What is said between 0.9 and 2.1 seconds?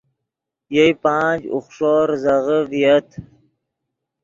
پانچ، اوخݰو